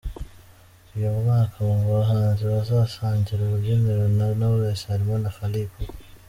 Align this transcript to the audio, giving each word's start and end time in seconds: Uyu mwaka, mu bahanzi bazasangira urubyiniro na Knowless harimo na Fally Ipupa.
Uyu 0.95 1.09
mwaka, 1.19 1.57
mu 1.81 1.87
bahanzi 1.97 2.41
bazasangira 2.51 3.41
urubyiniro 3.43 4.03
na 4.17 4.25
Knowless 4.33 4.81
harimo 4.89 5.15
na 5.19 5.31
Fally 5.35 5.61
Ipupa. 5.65 5.93